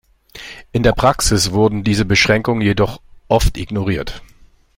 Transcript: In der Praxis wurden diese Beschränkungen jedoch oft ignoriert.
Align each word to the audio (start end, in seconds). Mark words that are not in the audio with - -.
In 0.71 0.81
der 0.81 0.93
Praxis 0.93 1.51
wurden 1.51 1.83
diese 1.83 2.05
Beschränkungen 2.05 2.61
jedoch 2.63 3.01
oft 3.27 3.55
ignoriert. 3.55 4.23